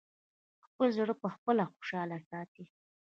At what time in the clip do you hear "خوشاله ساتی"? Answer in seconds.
1.73-2.65